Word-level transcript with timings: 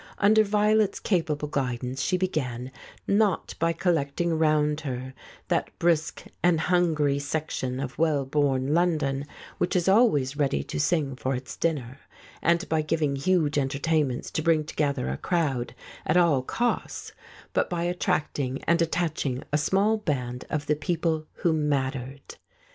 Under 0.17 0.43
Violet's 0.43 0.99
capable 0.99 1.47
guidance 1.47 2.01
she 2.01 2.17
began, 2.17 2.71
not 3.05 3.53
by 3.59 3.71
collecting 3.71 4.33
round 4.35 4.81
her 4.81 5.13
that 5.49 5.69
brisk 5.77 6.23
and 6.41 6.59
hungry 6.59 7.19
section 7.19 7.79
of 7.79 7.99
well 7.99 8.25
born 8.25 8.73
London 8.73 9.25
which 9.59 9.75
is 9.75 9.87
always 9.87 10.35
ready 10.35 10.63
to 10.63 10.79
sing 10.79 11.15
for 11.15 11.35
its 11.35 11.55
dinner, 11.55 11.99
and 12.41 12.67
by 12.67 12.81
giving 12.81 13.15
huge 13.15 13.59
entertainments 13.59 14.31
to 14.31 14.41
bring 14.41 14.63
together 14.63 15.07
a 15.07 15.17
crowd 15.17 15.75
at 16.03 16.17
all 16.17 16.41
*35 16.41 16.45
The 16.47 16.47
False 16.47 16.47
Step 16.47 16.47
costs, 16.47 17.11
but 17.53 17.69
by 17.69 17.83
attracting 17.83 18.63
and 18.63 18.81
attaching 18.81 19.43
a 19.53 19.57
small 19.59 19.97
band 19.97 20.45
of 20.49 20.65
the 20.65 20.75
people 20.75 21.27
who 21.43 21.53
mattered. 21.53 22.37